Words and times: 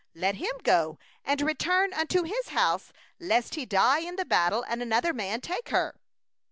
let 0.15 0.37
him 0.37 0.51
go 0.63 0.97
and 1.23 1.41
return 1.43 1.93
unto 1.93 2.23
his 2.23 2.47
house, 2.47 2.91
lest 3.19 3.53
he 3.53 3.67
die 3.67 3.99
in 3.99 4.15
the 4.15 4.25
battle, 4.25 4.65
and 4.67 4.81
another 4.81 5.13
man 5.13 5.39
take 5.39 5.69
her. 5.69 5.93